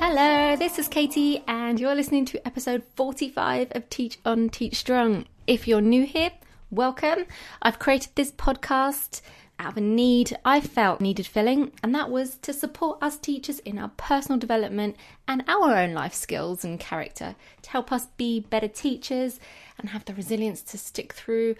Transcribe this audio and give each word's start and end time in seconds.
Hello, 0.00 0.56
this 0.56 0.78
is 0.78 0.88
Katie, 0.88 1.44
and 1.46 1.78
you're 1.78 1.94
listening 1.94 2.24
to 2.24 2.46
episode 2.46 2.82
45 2.96 3.72
of 3.72 3.90
Teach 3.90 4.18
on 4.24 4.48
Teach 4.48 4.76
Strong. 4.76 5.26
If 5.46 5.68
you're 5.68 5.82
new 5.82 6.06
here, 6.06 6.30
welcome. 6.70 7.26
I've 7.60 7.78
created 7.78 8.12
this 8.14 8.32
podcast 8.32 9.20
out 9.58 9.72
of 9.72 9.76
a 9.76 9.80
need 9.82 10.36
I 10.44 10.60
felt 10.60 11.00
needed 11.00 11.26
filling, 11.26 11.72
and 11.82 11.94
that 11.94 12.10
was 12.10 12.38
to 12.38 12.54
support 12.54 13.02
us 13.02 13.18
teachers 13.18 13.58
in 13.60 13.78
our 13.78 13.90
personal 13.98 14.38
development 14.38 14.96
and 15.26 15.44
our 15.46 15.76
own 15.76 15.92
life 15.92 16.14
skills 16.14 16.64
and 16.64 16.80
character 16.80 17.36
to 17.62 17.70
help 17.70 17.92
us 17.92 18.06
be 18.16 18.40
better 18.40 18.68
teachers 18.68 19.38
and 19.78 19.90
have 19.90 20.06
the 20.06 20.14
resilience 20.14 20.62
to 20.62 20.78
stick 20.78 21.12
through 21.12 21.54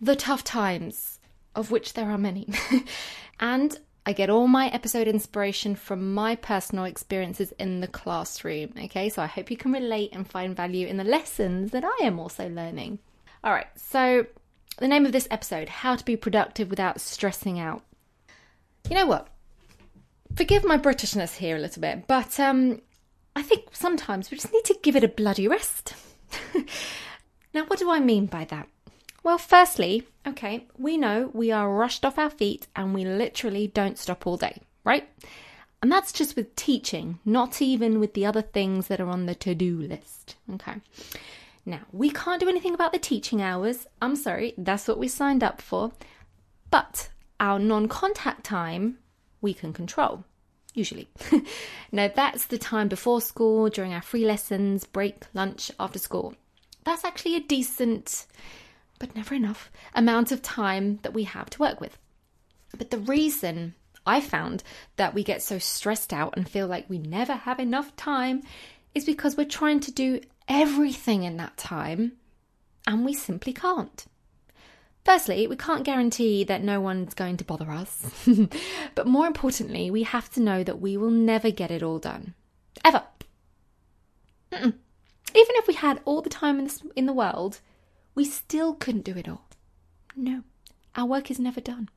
the 0.00 0.16
tough 0.16 0.42
times, 0.42 1.19
of 1.54 1.70
which 1.70 1.94
there 1.94 2.10
are 2.10 2.18
many. 2.18 2.48
and 3.40 3.78
I 4.06 4.12
get 4.12 4.30
all 4.30 4.48
my 4.48 4.68
episode 4.68 5.08
inspiration 5.08 5.74
from 5.74 6.14
my 6.14 6.34
personal 6.36 6.84
experiences 6.84 7.52
in 7.58 7.80
the 7.80 7.86
classroom. 7.86 8.72
Okay, 8.84 9.08
so 9.08 9.22
I 9.22 9.26
hope 9.26 9.50
you 9.50 9.56
can 9.56 9.72
relate 9.72 10.10
and 10.12 10.28
find 10.28 10.56
value 10.56 10.86
in 10.86 10.96
the 10.96 11.04
lessons 11.04 11.70
that 11.72 11.84
I 11.84 12.04
am 12.04 12.18
also 12.18 12.48
learning. 12.48 12.98
All 13.44 13.52
right, 13.52 13.66
so 13.76 14.26
the 14.78 14.88
name 14.88 15.04
of 15.04 15.12
this 15.12 15.28
episode 15.30 15.68
How 15.68 15.96
to 15.96 16.04
Be 16.04 16.16
Productive 16.16 16.70
Without 16.70 17.00
Stressing 17.00 17.60
Out. 17.60 17.82
You 18.88 18.96
know 18.96 19.06
what? 19.06 19.28
Forgive 20.34 20.64
my 20.64 20.78
Britishness 20.78 21.36
here 21.36 21.56
a 21.56 21.60
little 21.60 21.82
bit, 21.82 22.06
but 22.06 22.40
um, 22.40 22.80
I 23.36 23.42
think 23.42 23.68
sometimes 23.72 24.30
we 24.30 24.38
just 24.38 24.52
need 24.52 24.64
to 24.64 24.78
give 24.82 24.96
it 24.96 25.04
a 25.04 25.08
bloody 25.08 25.46
rest. 25.46 25.94
now, 27.54 27.64
what 27.66 27.78
do 27.78 27.90
I 27.90 28.00
mean 28.00 28.26
by 28.26 28.44
that? 28.46 28.68
Well, 29.22 29.38
firstly, 29.38 30.06
okay, 30.26 30.66
we 30.78 30.96
know 30.96 31.30
we 31.34 31.50
are 31.50 31.72
rushed 31.72 32.04
off 32.04 32.18
our 32.18 32.30
feet 32.30 32.66
and 32.74 32.94
we 32.94 33.04
literally 33.04 33.66
don't 33.66 33.98
stop 33.98 34.26
all 34.26 34.36
day, 34.36 34.62
right? 34.84 35.08
And 35.82 35.90
that's 35.92 36.12
just 36.12 36.36
with 36.36 36.56
teaching, 36.56 37.18
not 37.24 37.60
even 37.60 38.00
with 38.00 38.14
the 38.14 38.26
other 38.26 38.42
things 38.42 38.88
that 38.88 39.00
are 39.00 39.08
on 39.08 39.26
the 39.26 39.34
to 39.36 39.54
do 39.54 39.78
list, 39.78 40.36
okay? 40.54 40.76
Now, 41.66 41.80
we 41.92 42.10
can't 42.10 42.40
do 42.40 42.48
anything 42.48 42.74
about 42.74 42.92
the 42.92 42.98
teaching 42.98 43.42
hours. 43.42 43.86
I'm 44.00 44.16
sorry, 44.16 44.54
that's 44.56 44.88
what 44.88 44.98
we 44.98 45.08
signed 45.08 45.44
up 45.44 45.60
for. 45.60 45.92
But 46.70 47.10
our 47.38 47.58
non 47.58 47.88
contact 47.88 48.44
time, 48.44 48.98
we 49.40 49.52
can 49.54 49.72
control, 49.72 50.24
usually. 50.74 51.08
now, 51.92 52.10
that's 52.14 52.46
the 52.46 52.58
time 52.58 52.88
before 52.88 53.20
school, 53.20 53.68
during 53.68 53.92
our 53.92 54.02
free 54.02 54.24
lessons, 54.24 54.84
break, 54.84 55.24
lunch, 55.34 55.70
after 55.78 55.98
school. 55.98 56.34
That's 56.84 57.04
actually 57.04 57.36
a 57.36 57.40
decent 57.40 58.26
but 59.00 59.16
never 59.16 59.34
enough, 59.34 59.72
amount 59.94 60.30
of 60.30 60.42
time 60.42 61.00
that 61.02 61.14
we 61.14 61.24
have 61.24 61.50
to 61.50 61.58
work 61.58 61.80
with. 61.80 61.98
But 62.76 62.92
the 62.92 62.98
reason 62.98 63.74
I 64.06 64.20
found 64.20 64.62
that 64.94 65.14
we 65.14 65.24
get 65.24 65.42
so 65.42 65.58
stressed 65.58 66.12
out 66.12 66.36
and 66.36 66.48
feel 66.48 66.68
like 66.68 66.88
we 66.88 66.98
never 66.98 67.32
have 67.32 67.58
enough 67.58 67.96
time 67.96 68.42
is 68.94 69.04
because 69.04 69.36
we're 69.36 69.44
trying 69.44 69.80
to 69.80 69.92
do 69.92 70.20
everything 70.46 71.24
in 71.24 71.36
that 71.38 71.56
time 71.56 72.12
and 72.86 73.04
we 73.04 73.14
simply 73.14 73.52
can't. 73.52 74.06
Firstly, 75.04 75.46
we 75.46 75.56
can't 75.56 75.84
guarantee 75.84 76.44
that 76.44 76.62
no 76.62 76.80
one's 76.80 77.14
going 77.14 77.38
to 77.38 77.44
bother 77.44 77.70
us. 77.70 78.26
but 78.94 79.06
more 79.06 79.26
importantly, 79.26 79.90
we 79.90 80.02
have 80.02 80.30
to 80.32 80.40
know 80.40 80.62
that 80.62 80.80
we 80.80 80.96
will 80.96 81.10
never 81.10 81.50
get 81.50 81.70
it 81.70 81.82
all 81.82 81.98
done. 81.98 82.34
Ever. 82.84 83.02
Mm-mm. 84.52 84.74
Even 85.34 85.56
if 85.56 85.66
we 85.66 85.74
had 85.74 86.00
all 86.04 86.20
the 86.20 86.28
time 86.28 86.58
in, 86.58 86.64
this, 86.64 86.82
in 86.96 87.06
the 87.06 87.12
world, 87.12 87.60
we 88.14 88.24
still 88.24 88.74
couldn't 88.74 89.04
do 89.04 89.16
it 89.16 89.28
all. 89.28 89.46
No, 90.16 90.42
our 90.94 91.06
work 91.06 91.30
is 91.30 91.38
never 91.38 91.60
done. 91.60 91.88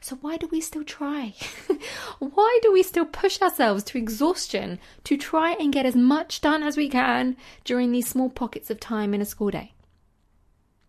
So 0.00 0.16
why 0.16 0.36
do 0.36 0.48
we 0.48 0.60
still 0.60 0.84
try? 0.84 1.34
why 2.18 2.58
do 2.62 2.72
we 2.72 2.82
still 2.82 3.04
push 3.04 3.40
ourselves 3.40 3.84
to 3.84 3.98
exhaustion 3.98 4.78
to 5.04 5.16
try 5.16 5.52
and 5.52 5.72
get 5.72 5.86
as 5.86 5.94
much 5.94 6.40
done 6.40 6.62
as 6.62 6.76
we 6.76 6.88
can 6.88 7.36
during 7.64 7.92
these 7.92 8.08
small 8.08 8.30
pockets 8.30 8.70
of 8.70 8.80
time 8.80 9.14
in 9.14 9.20
a 9.20 9.26
school 9.26 9.50
day? 9.50 9.72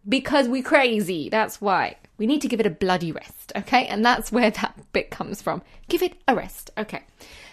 Because 0.08 0.48
we're 0.48 0.64
crazy, 0.64 1.30
that's 1.30 1.62
why. 1.62 1.98
We 2.18 2.26
need 2.26 2.42
to 2.42 2.48
give 2.48 2.60
it 2.60 2.66
a 2.66 2.72
bloody 2.72 3.12
rest, 3.12 3.52
okay? 3.56 3.86
And 3.86 4.04
that's 4.04 4.32
where 4.32 4.50
that 4.50 4.76
bit 4.94 5.12
comes 5.12 5.42
from. 5.42 5.62
Give 5.90 6.02
it 6.02 6.16
a 6.28 6.36
rest, 6.36 6.72
okay? 6.78 7.04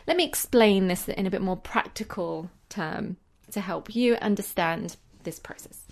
Let 0.06 0.16
me 0.16 0.24
explain 0.24 0.88
this 0.88 1.08
in 1.08 1.26
a 1.26 1.30
bit 1.30 1.42
more 1.42 1.56
practical 1.56 2.50
term 2.70 3.18
to 3.50 3.60
help 3.60 3.94
you 3.94 4.14
understand 4.16 4.96
this 5.24 5.38
process. 5.38 5.82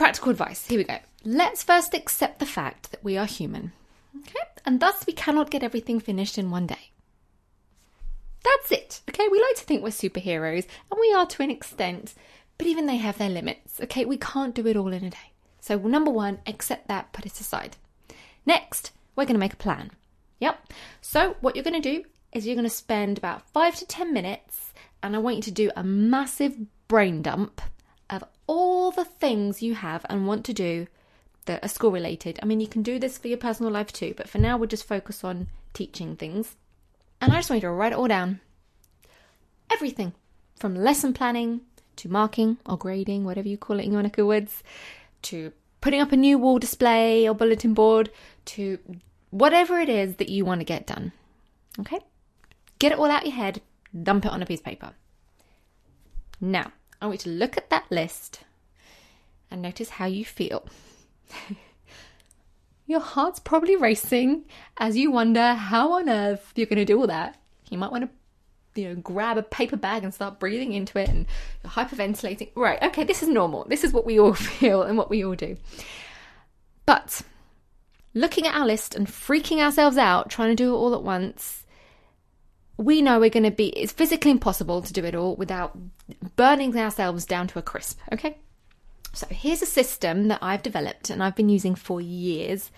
Practical 0.00 0.30
advice. 0.30 0.66
Here 0.66 0.78
we 0.78 0.84
go. 0.84 0.96
Let's 1.26 1.62
first 1.62 1.92
accept 1.92 2.38
the 2.38 2.46
fact 2.46 2.90
that 2.90 3.04
we 3.04 3.18
are 3.18 3.26
human. 3.26 3.72
Okay? 4.18 4.48
And 4.64 4.80
thus 4.80 5.06
we 5.06 5.12
cannot 5.12 5.50
get 5.50 5.62
everything 5.62 6.00
finished 6.00 6.38
in 6.38 6.50
one 6.50 6.66
day. 6.66 6.92
That's 8.42 8.72
it. 8.72 9.02
Okay? 9.10 9.28
We 9.30 9.42
like 9.42 9.56
to 9.56 9.64
think 9.64 9.82
we're 9.82 9.90
superheroes, 9.90 10.66
and 10.90 10.98
we 10.98 11.12
are 11.12 11.26
to 11.26 11.42
an 11.42 11.50
extent, 11.50 12.14
but 12.56 12.66
even 12.66 12.86
they 12.86 12.96
have 12.96 13.18
their 13.18 13.28
limits. 13.28 13.78
Okay? 13.78 14.06
We 14.06 14.16
can't 14.16 14.54
do 14.54 14.66
it 14.66 14.74
all 14.74 14.90
in 14.90 15.04
a 15.04 15.10
day. 15.10 15.32
So, 15.60 15.76
number 15.76 16.10
one, 16.10 16.38
accept 16.46 16.88
that, 16.88 17.12
put 17.12 17.26
it 17.26 17.38
aside. 17.38 17.76
Next, 18.46 18.92
we're 19.16 19.26
going 19.26 19.34
to 19.34 19.38
make 19.38 19.52
a 19.52 19.56
plan. 19.56 19.90
Yep. 20.38 20.66
So, 21.02 21.36
what 21.42 21.56
you're 21.56 21.62
going 21.62 21.82
to 21.82 21.96
do 21.96 22.04
is 22.32 22.46
you're 22.46 22.56
going 22.56 22.64
to 22.64 22.70
spend 22.70 23.18
about 23.18 23.50
five 23.50 23.76
to 23.76 23.84
10 23.84 24.14
minutes, 24.14 24.72
and 25.02 25.14
I 25.14 25.18
want 25.18 25.36
you 25.36 25.42
to 25.42 25.50
do 25.50 25.70
a 25.76 25.84
massive 25.84 26.56
brain 26.88 27.20
dump 27.20 27.60
of 28.10 28.24
all 28.46 28.90
the 28.90 29.04
things 29.04 29.62
you 29.62 29.74
have 29.74 30.04
and 30.10 30.26
want 30.26 30.44
to 30.46 30.52
do 30.52 30.86
that 31.46 31.64
are 31.64 31.68
school 31.68 31.90
related. 31.90 32.38
I 32.42 32.46
mean, 32.46 32.60
you 32.60 32.66
can 32.66 32.82
do 32.82 32.98
this 32.98 33.16
for 33.16 33.28
your 33.28 33.38
personal 33.38 33.72
life 33.72 33.92
too, 33.92 34.14
but 34.16 34.28
for 34.28 34.38
now, 34.38 34.58
we'll 34.58 34.68
just 34.68 34.86
focus 34.86 35.24
on 35.24 35.48
teaching 35.72 36.16
things. 36.16 36.56
And 37.20 37.32
I 37.32 37.36
just 37.36 37.50
want 37.50 37.62
you 37.62 37.68
to 37.68 37.72
write 37.72 37.92
it 37.92 37.98
all 37.98 38.08
down. 38.08 38.40
Everything 39.72 40.12
from 40.58 40.74
lesson 40.74 41.12
planning 41.12 41.62
to 41.96 42.08
marking 42.08 42.58
or 42.66 42.76
grading, 42.76 43.24
whatever 43.24 43.48
you 43.48 43.56
call 43.56 43.78
it 43.78 43.84
in 43.84 43.92
your 43.92 44.02
neck 44.02 44.18
of 44.18 44.26
woods, 44.26 44.62
to 45.22 45.52
putting 45.80 46.00
up 46.00 46.12
a 46.12 46.16
new 46.16 46.38
wall 46.38 46.58
display 46.58 47.28
or 47.28 47.34
bulletin 47.34 47.74
board, 47.74 48.10
to 48.44 48.78
whatever 49.30 49.78
it 49.78 49.88
is 49.88 50.16
that 50.16 50.28
you 50.28 50.44
want 50.44 50.60
to 50.60 50.64
get 50.64 50.86
done. 50.86 51.12
Okay? 51.78 52.00
Get 52.78 52.92
it 52.92 52.98
all 52.98 53.10
out 53.10 53.22
of 53.22 53.28
your 53.28 53.36
head, 53.36 53.60
dump 54.02 54.24
it 54.24 54.32
on 54.32 54.42
a 54.42 54.46
piece 54.46 54.60
of 54.60 54.64
paper. 54.64 54.92
Now, 56.40 56.72
I 57.00 57.06
want 57.06 57.24
you 57.24 57.32
to 57.32 57.38
look 57.38 57.56
at 57.56 57.70
that 57.70 57.90
list 57.90 58.40
and 59.50 59.62
notice 59.62 59.90
how 59.90 60.06
you 60.06 60.24
feel. 60.24 60.66
Your 62.86 63.00
heart's 63.00 63.38
probably 63.38 63.76
racing 63.76 64.44
as 64.76 64.96
you 64.96 65.10
wonder 65.10 65.54
how 65.54 65.92
on 65.92 66.08
earth 66.08 66.52
you're 66.56 66.66
going 66.66 66.78
to 66.78 66.84
do 66.84 67.00
all 67.00 67.06
that. 67.06 67.40
You 67.70 67.78
might 67.78 67.92
want 67.92 68.10
to, 68.74 68.80
you 68.80 68.88
know, 68.88 68.96
grab 68.96 69.38
a 69.38 69.44
paper 69.44 69.76
bag 69.76 70.02
and 70.02 70.12
start 70.12 70.40
breathing 70.40 70.72
into 70.72 70.98
it 70.98 71.08
and 71.08 71.26
you're 71.62 71.70
hyperventilating. 71.70 72.50
Right, 72.56 72.82
okay, 72.82 73.04
this 73.04 73.22
is 73.22 73.28
normal. 73.28 73.64
This 73.68 73.84
is 73.84 73.92
what 73.92 74.04
we 74.04 74.18
all 74.18 74.34
feel 74.34 74.82
and 74.82 74.98
what 74.98 75.08
we 75.08 75.24
all 75.24 75.36
do. 75.36 75.56
But 76.84 77.22
looking 78.12 78.46
at 78.46 78.56
our 78.56 78.66
list 78.66 78.96
and 78.96 79.06
freaking 79.06 79.58
ourselves 79.58 79.96
out, 79.96 80.28
trying 80.28 80.50
to 80.50 80.56
do 80.56 80.74
it 80.74 80.76
all 80.76 80.94
at 80.94 81.04
once, 81.04 81.59
we 82.80 83.02
know 83.02 83.20
we're 83.20 83.28
going 83.28 83.42
to 83.42 83.50
be, 83.50 83.68
it's 83.68 83.92
physically 83.92 84.30
impossible 84.30 84.80
to 84.80 84.92
do 84.92 85.04
it 85.04 85.14
all 85.14 85.36
without 85.36 85.76
burning 86.36 86.74
ourselves 86.78 87.26
down 87.26 87.46
to 87.46 87.58
a 87.58 87.62
crisp, 87.62 88.00
okay? 88.10 88.38
So 89.12 89.26
here's 89.30 89.60
a 89.60 89.66
system 89.66 90.28
that 90.28 90.38
I've 90.40 90.62
developed 90.62 91.10
and 91.10 91.22
I've 91.22 91.36
been 91.36 91.50
using 91.50 91.74
for 91.74 92.00
years, 92.00 92.70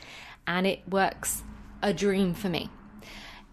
and 0.45 0.67
it 0.67 0.81
works 0.89 1.45
a 1.83 1.95
dream 1.95 2.35
for 2.35 2.49
me. 2.49 2.69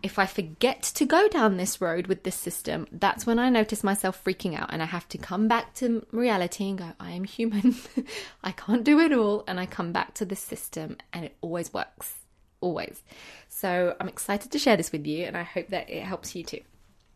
If 0.01 0.17
I 0.17 0.25
forget 0.25 0.81
to 0.81 1.05
go 1.05 1.27
down 1.27 1.57
this 1.57 1.81
road 1.81 2.07
with 2.07 2.23
this 2.23 2.35
system, 2.35 2.87
that's 2.91 3.27
when 3.27 3.37
I 3.37 3.49
notice 3.49 3.83
myself 3.83 4.23
freaking 4.23 4.57
out 4.57 4.73
and 4.73 4.81
I 4.81 4.85
have 4.85 5.07
to 5.09 5.17
come 5.19 5.47
back 5.47 5.75
to 5.75 6.05
reality 6.11 6.67
and 6.67 6.79
go, 6.79 6.93
I 6.99 7.11
am 7.11 7.25
human. 7.25 7.75
I 8.43 8.53
can't 8.53 8.85
do 8.85 8.97
it 8.99 9.11
all. 9.11 9.43
And 9.45 9.59
I 9.59 9.65
come 9.65 9.91
back 9.91 10.13
to 10.15 10.25
this 10.25 10.39
system 10.39 10.95
and 11.11 11.25
it 11.25 11.35
always 11.41 11.73
works 11.73 12.18
always. 12.61 13.03
So 13.47 13.95
I'm 13.99 14.07
excited 14.07 14.51
to 14.51 14.59
share 14.59 14.77
this 14.77 14.91
with 14.91 15.05
you 15.05 15.25
and 15.25 15.37
I 15.37 15.43
hope 15.43 15.67
that 15.69 15.89
it 15.89 16.03
helps 16.03 16.35
you 16.35 16.43
too. 16.43 16.61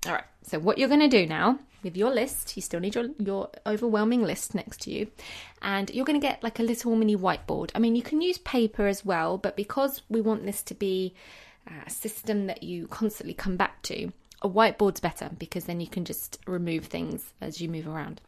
All 0.06 0.14
right, 0.14 0.26
so 0.42 0.60
what 0.60 0.78
you're 0.78 0.90
going 0.90 1.00
to 1.00 1.08
do 1.08 1.26
now 1.26 1.60
with 1.84 1.98
your 1.98 2.12
list, 2.12 2.56
you 2.56 2.62
still 2.62 2.80
need 2.80 2.96
your, 2.96 3.10
your 3.20 3.50
overwhelming 3.66 4.24
list 4.24 4.56
next 4.56 4.82
to 4.82 4.92
you, 4.92 5.08
and 5.62 5.90
you're 5.90 6.06
going 6.06 6.20
to 6.20 6.26
get 6.26 6.44
like 6.44 6.60
a 6.60 6.64
little 6.64 6.96
mini 6.96 7.16
whiteboard. 7.16 7.72
I 7.76 7.80
mean, 7.80 7.96
you 7.96 8.02
can 8.02 8.22
use 8.22 8.38
paper 8.38 8.88
as 8.88 9.06
well, 9.06 9.38
but 9.38 9.56
because 9.56 10.02
we 10.10 10.22
want 10.22 10.46
this 10.46 10.62
to 10.64 10.74
be 10.74 11.14
uh, 11.70 11.84
a 11.86 11.90
system 11.90 12.48
that 12.48 12.64
you 12.64 12.88
constantly 12.88 13.34
come 13.34 13.58
back 13.58 13.82
to, 13.84 14.12
a 14.42 14.50
whiteboard's 14.50 15.00
better 15.00 15.30
because 15.38 15.66
then 15.66 15.80
you 15.80 15.88
can 15.88 16.04
just 16.04 16.40
remove 16.46 16.86
things 16.86 17.34
as 17.40 17.62
you 17.62 17.70
move 17.70 17.88
around. 17.88 18.22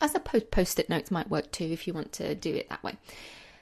I 0.00 0.08
suppose 0.08 0.42
post 0.44 0.80
it 0.80 0.90
notes 0.90 1.12
might 1.12 1.30
work 1.30 1.52
too 1.52 1.66
if 1.66 1.86
you 1.86 1.94
want 1.94 2.12
to 2.14 2.34
do 2.34 2.54
it 2.54 2.68
that 2.68 2.82
way. 2.82 2.96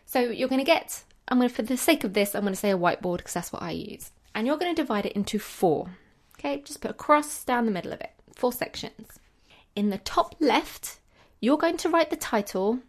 So 0.07 0.21
you're 0.21 0.49
going 0.49 0.61
to 0.61 0.65
get 0.65 1.05
I'm 1.31 1.39
going 1.39 1.49
to, 1.49 1.55
for 1.55 1.63
the 1.63 1.77
sake 1.77 2.03
of 2.03 2.13
this, 2.13 2.35
I'm 2.35 2.43
going 2.43 2.55
to 2.55 2.59
say 2.59 2.71
a 2.71 2.79
whiteboard 2.79 3.19
because 3.19 3.35
that's 3.35 3.53
what 3.53 3.63
I 3.63 3.71
use. 3.71 4.11
And 4.35 4.47
you're 4.47 4.57
going 4.57 4.75
to 4.75 4.83
divide 4.83 5.07
it 5.07 5.13
into 5.13 5.39
four. 5.39 5.91
Okay, 6.39 6.61
just 6.63 6.81
put 6.81 6.91
a 6.91 6.95
cross 6.95 7.45
down 7.45 7.67
the 7.67 7.71
middle 7.71 7.93
of 7.93 8.01
it, 8.01 8.13
four 8.35 8.53
sections. 8.53 9.19
In 9.77 9.91
the 9.91 9.99
top 9.99 10.35
left, 10.41 10.99
you're 11.41 11.59
going 11.59 11.77
to 11.79 11.89
write 11.89 12.11
the 12.11 12.17
title 12.17 12.81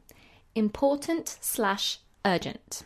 important 0.56 1.38
slash 1.42 2.00
urgent. 2.26 2.84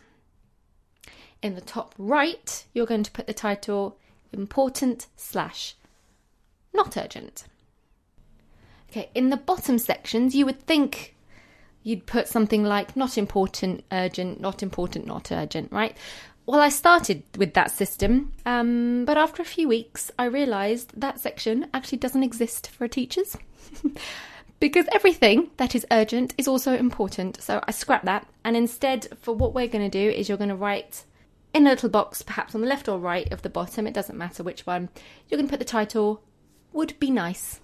In 1.42 1.54
the 1.54 1.60
top 1.60 1.94
right, 1.96 2.64
you're 2.74 2.86
going 2.86 3.02
to 3.02 3.10
put 3.10 3.26
the 3.26 3.34
title 3.34 3.98
important 4.32 5.06
slash 5.16 5.74
not 6.74 6.96
urgent. 6.96 7.44
Okay, 8.90 9.10
in 9.14 9.30
the 9.30 9.36
bottom 9.36 9.78
sections, 9.78 10.34
you 10.34 10.44
would 10.46 10.60
think 10.60 11.15
you'd 11.86 12.04
put 12.04 12.26
something 12.26 12.64
like 12.64 12.96
not 12.96 13.16
important, 13.16 13.84
urgent, 13.92 14.40
not 14.40 14.60
important, 14.60 15.06
not 15.06 15.30
urgent, 15.30 15.70
right? 15.70 15.96
Well, 16.44 16.60
I 16.60 16.68
started 16.68 17.22
with 17.38 17.54
that 17.54 17.70
system, 17.70 18.32
um, 18.44 19.04
but 19.04 19.16
after 19.16 19.40
a 19.40 19.44
few 19.44 19.68
weeks, 19.68 20.10
I 20.18 20.24
realised 20.24 21.00
that 21.00 21.20
section 21.20 21.68
actually 21.72 21.98
doesn't 21.98 22.24
exist 22.24 22.70
for 22.70 22.88
teachers. 22.88 23.36
because 24.60 24.86
everything 24.90 25.50
that 25.58 25.76
is 25.76 25.86
urgent 25.92 26.34
is 26.36 26.48
also 26.48 26.74
important. 26.74 27.40
So 27.40 27.62
I 27.68 27.70
scrap 27.70 28.02
that, 28.02 28.26
and 28.44 28.56
instead, 28.56 29.06
for 29.20 29.32
what 29.32 29.54
we're 29.54 29.68
going 29.68 29.88
to 29.88 29.98
do, 30.04 30.10
is 30.10 30.28
you're 30.28 30.38
going 30.38 30.50
to 30.50 30.56
write 30.56 31.04
in 31.54 31.68
a 31.68 31.70
little 31.70 31.88
box, 31.88 32.20
perhaps 32.20 32.52
on 32.56 32.62
the 32.62 32.66
left 32.66 32.88
or 32.88 32.98
right 32.98 33.30
of 33.32 33.42
the 33.42 33.48
bottom, 33.48 33.86
it 33.86 33.94
doesn't 33.94 34.18
matter 34.18 34.42
which 34.42 34.66
one, 34.66 34.88
you're 35.28 35.38
going 35.38 35.46
to 35.46 35.52
put 35.52 35.60
the 35.60 35.64
title 35.64 36.20
Would 36.72 36.98
Be 36.98 37.12
Nice, 37.12 37.60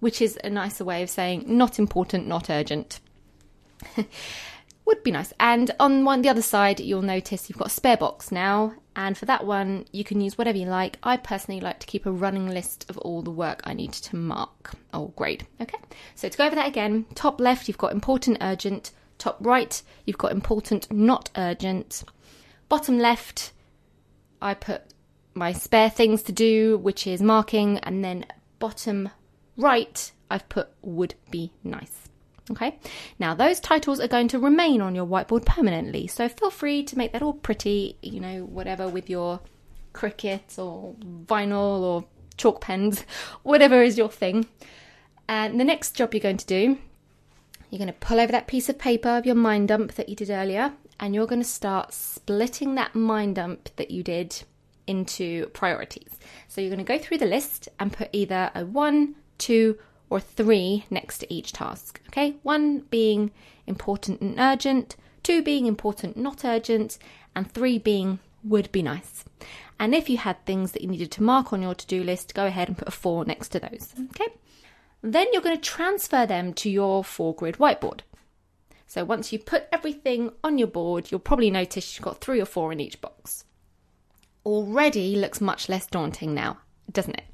which 0.00 0.20
is 0.20 0.38
a 0.44 0.50
nicer 0.50 0.84
way 0.84 1.02
of 1.02 1.08
saying 1.08 1.44
not 1.46 1.78
important, 1.78 2.26
not 2.26 2.50
urgent. 2.50 3.00
Would 4.86 5.02
be 5.02 5.10
nice. 5.10 5.32
And 5.40 5.72
on 5.80 6.04
one 6.04 6.22
the 6.22 6.28
other 6.28 6.42
side, 6.42 6.78
you'll 6.78 7.02
notice 7.02 7.48
you've 7.48 7.58
got 7.58 7.68
a 7.68 7.70
spare 7.70 7.96
box 7.96 8.30
now, 8.30 8.74
and 8.94 9.18
for 9.18 9.26
that 9.26 9.44
one, 9.44 9.84
you 9.90 10.04
can 10.04 10.20
use 10.20 10.38
whatever 10.38 10.56
you 10.56 10.66
like. 10.66 10.98
I 11.02 11.16
personally 11.16 11.60
like 11.60 11.80
to 11.80 11.86
keep 11.86 12.06
a 12.06 12.12
running 12.12 12.48
list 12.48 12.88
of 12.88 12.96
all 12.98 13.20
the 13.22 13.32
work 13.32 13.60
I 13.64 13.74
need 13.74 13.92
to 13.92 14.16
mark 14.16 14.74
oh, 14.94 15.02
or 15.02 15.08
grade. 15.10 15.46
Okay, 15.60 15.78
so 16.14 16.28
to 16.28 16.38
go 16.38 16.46
over 16.46 16.54
that 16.54 16.68
again, 16.68 17.04
top 17.14 17.40
left, 17.40 17.66
you've 17.66 17.78
got 17.78 17.92
important, 17.92 18.38
urgent. 18.40 18.92
Top 19.18 19.38
right, 19.40 19.82
you've 20.04 20.18
got 20.18 20.30
important, 20.32 20.92
not 20.92 21.30
urgent. 21.36 22.04
Bottom 22.68 22.98
left, 22.98 23.52
I 24.40 24.54
put 24.54 24.82
my 25.34 25.52
spare 25.52 25.90
things 25.90 26.22
to 26.22 26.32
do, 26.32 26.78
which 26.78 27.06
is 27.06 27.20
marking, 27.20 27.78
and 27.78 28.04
then 28.04 28.24
bottom 28.58 29.10
right, 29.56 30.12
I've 30.30 30.48
put 30.48 30.68
would 30.82 31.14
be 31.30 31.52
nice. 31.64 32.05
Okay, 32.50 32.78
now 33.18 33.34
those 33.34 33.58
titles 33.58 33.98
are 33.98 34.06
going 34.06 34.28
to 34.28 34.38
remain 34.38 34.80
on 34.80 34.94
your 34.94 35.06
whiteboard 35.06 35.44
permanently, 35.44 36.06
so 36.06 36.28
feel 36.28 36.50
free 36.50 36.84
to 36.84 36.96
make 36.96 37.12
that 37.12 37.22
all 37.22 37.32
pretty, 37.32 37.96
you 38.02 38.20
know, 38.20 38.44
whatever 38.44 38.88
with 38.88 39.10
your 39.10 39.40
Cricut 39.92 40.56
or 40.58 40.94
vinyl 41.26 41.80
or 41.80 42.04
chalk 42.36 42.60
pens, 42.60 43.04
whatever 43.42 43.82
is 43.82 43.98
your 43.98 44.10
thing. 44.10 44.46
And 45.28 45.58
the 45.58 45.64
next 45.64 45.96
job 45.96 46.14
you're 46.14 46.20
going 46.20 46.36
to 46.36 46.46
do, 46.46 46.78
you're 47.70 47.78
going 47.78 47.88
to 47.88 47.92
pull 47.94 48.20
over 48.20 48.30
that 48.30 48.46
piece 48.46 48.68
of 48.68 48.78
paper 48.78 49.08
of 49.08 49.26
your 49.26 49.34
mind 49.34 49.68
dump 49.68 49.94
that 49.94 50.08
you 50.08 50.14
did 50.14 50.30
earlier, 50.30 50.72
and 51.00 51.14
you're 51.14 51.26
going 51.26 51.42
to 51.42 51.48
start 51.48 51.92
splitting 51.92 52.76
that 52.76 52.94
mind 52.94 53.36
dump 53.36 53.70
that 53.74 53.90
you 53.90 54.04
did 54.04 54.44
into 54.86 55.46
priorities. 55.48 56.16
So 56.46 56.60
you're 56.60 56.70
going 56.70 56.84
to 56.84 56.84
go 56.84 56.98
through 56.98 57.18
the 57.18 57.26
list 57.26 57.68
and 57.80 57.92
put 57.92 58.08
either 58.12 58.52
a 58.54 58.64
one, 58.64 59.16
two, 59.38 59.78
or 60.10 60.20
three 60.20 60.84
next 60.90 61.18
to 61.18 61.32
each 61.32 61.52
task. 61.52 62.00
Okay, 62.08 62.36
one 62.42 62.80
being 62.90 63.30
important 63.66 64.20
and 64.20 64.38
urgent, 64.38 64.96
two 65.22 65.42
being 65.42 65.66
important, 65.66 66.16
not 66.16 66.44
urgent, 66.44 66.98
and 67.34 67.50
three 67.50 67.78
being 67.78 68.18
would 68.44 68.70
be 68.72 68.82
nice. 68.82 69.24
And 69.78 69.94
if 69.94 70.08
you 70.08 70.16
had 70.16 70.44
things 70.44 70.72
that 70.72 70.82
you 70.82 70.88
needed 70.88 71.10
to 71.12 71.22
mark 71.22 71.52
on 71.52 71.62
your 71.62 71.74
to 71.74 71.86
do 71.86 72.02
list, 72.02 72.34
go 72.34 72.46
ahead 72.46 72.68
and 72.68 72.78
put 72.78 72.88
a 72.88 72.92
four 72.92 73.24
next 73.24 73.48
to 73.50 73.60
those. 73.60 73.92
Okay, 74.10 74.32
then 75.02 75.26
you're 75.32 75.42
going 75.42 75.56
to 75.56 75.62
transfer 75.62 76.26
them 76.26 76.54
to 76.54 76.70
your 76.70 77.04
four 77.04 77.34
grid 77.34 77.56
whiteboard. 77.56 78.00
So 78.86 79.04
once 79.04 79.32
you 79.32 79.38
put 79.38 79.66
everything 79.72 80.30
on 80.44 80.58
your 80.58 80.68
board, 80.68 81.10
you'll 81.10 81.20
probably 81.20 81.50
notice 81.50 81.96
you've 81.96 82.04
got 82.04 82.20
three 82.20 82.40
or 82.40 82.46
four 82.46 82.72
in 82.72 82.80
each 82.80 83.00
box. 83.00 83.44
Already 84.44 85.16
looks 85.16 85.40
much 85.40 85.68
less 85.68 85.86
daunting 85.86 86.32
now, 86.32 86.58
doesn't 86.90 87.16
it? 87.16 87.24